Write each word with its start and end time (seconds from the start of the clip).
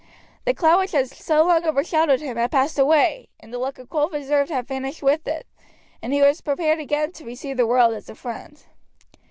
The 0.45 0.55
cloud 0.55 0.79
which 0.79 0.93
had 0.93 1.11
so 1.11 1.43
long 1.43 1.63
overshadowed 1.63 2.21
him 2.21 2.35
had 2.35 2.49
passed 2.51 2.79
away, 2.79 3.29
and 3.39 3.53
the 3.53 3.59
look 3.59 3.77
of 3.77 3.87
cold 3.87 4.11
reserve 4.13 4.49
had 4.49 4.65
vanished 4.65 5.03
with 5.03 5.27
it, 5.27 5.45
and 6.01 6.11
he 6.11 6.23
was 6.23 6.41
prepared 6.41 6.79
again 6.79 7.11
to 7.11 7.23
receive 7.23 7.55
the 7.57 7.67
world 7.67 7.93
as 7.93 8.09
a 8.09 8.15
friend. 8.15 8.63